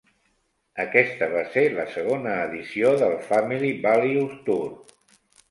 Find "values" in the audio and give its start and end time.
3.85-4.43